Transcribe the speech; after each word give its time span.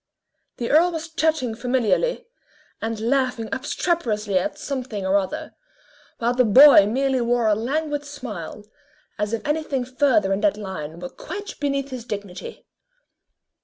The 0.57 0.71
earl 0.71 0.91
was 0.93 1.09
chatting 1.09 1.53
familiarly, 1.53 2.25
and 2.81 2.99
laughing 2.99 3.49
obstreperously 3.51 4.39
at 4.39 4.57
something 4.57 5.05
or 5.05 5.15
other, 5.17 5.53
while 6.17 6.33
the 6.33 6.43
boy 6.43 6.87
merely 6.87 7.21
wore 7.21 7.45
a 7.47 7.53
languid 7.53 8.03
smile, 8.03 8.63
as 9.19 9.31
if 9.31 9.45
anything 9.47 9.85
further 9.85 10.33
in 10.33 10.41
that 10.41 10.57
line 10.57 10.99
were 10.99 11.09
quite 11.09 11.53
beneath 11.59 11.91
his 11.91 12.03
dignity. 12.03 12.65